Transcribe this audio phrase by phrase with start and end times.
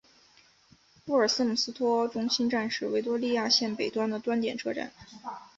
[1.05, 4.91] 沃尔瑟姆斯托中心站是维多利亚线北端的端点车站。